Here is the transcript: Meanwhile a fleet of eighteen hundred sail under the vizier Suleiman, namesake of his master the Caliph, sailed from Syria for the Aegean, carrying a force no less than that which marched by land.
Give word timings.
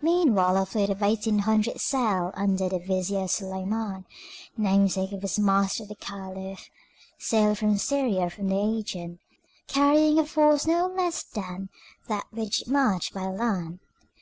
Meanwhile 0.00 0.56
a 0.56 0.64
fleet 0.64 0.88
of 0.88 1.02
eighteen 1.02 1.40
hundred 1.40 1.82
sail 1.82 2.30
under 2.32 2.66
the 2.66 2.78
vizier 2.78 3.28
Suleiman, 3.28 4.06
namesake 4.56 5.12
of 5.12 5.20
his 5.20 5.38
master 5.38 5.84
the 5.84 5.94
Caliph, 5.94 6.70
sailed 7.18 7.58
from 7.58 7.76
Syria 7.76 8.30
for 8.30 8.42
the 8.42 8.56
Aegean, 8.58 9.18
carrying 9.66 10.18
a 10.18 10.24
force 10.24 10.66
no 10.66 10.86
less 10.86 11.22
than 11.22 11.68
that 12.08 12.24
which 12.32 12.66
marched 12.66 13.12
by 13.12 13.26
land. 13.26 13.80